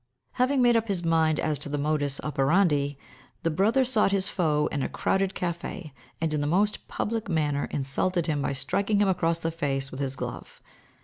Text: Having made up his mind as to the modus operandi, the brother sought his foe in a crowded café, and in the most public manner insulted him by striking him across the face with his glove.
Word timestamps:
Having 0.31 0.63
made 0.63 0.75
up 0.75 0.87
his 0.87 1.03
mind 1.05 1.39
as 1.39 1.59
to 1.59 1.69
the 1.69 1.77
modus 1.77 2.19
operandi, 2.21 2.97
the 3.43 3.51
brother 3.51 3.85
sought 3.85 4.11
his 4.11 4.29
foe 4.29 4.65
in 4.71 4.81
a 4.81 4.89
crowded 4.89 5.35
café, 5.35 5.91
and 6.19 6.33
in 6.33 6.41
the 6.41 6.47
most 6.47 6.87
public 6.87 7.29
manner 7.29 7.65
insulted 7.69 8.25
him 8.25 8.41
by 8.41 8.53
striking 8.53 8.99
him 8.99 9.07
across 9.07 9.41
the 9.41 9.51
face 9.51 9.91
with 9.91 9.99
his 9.99 10.15
glove. 10.15 10.59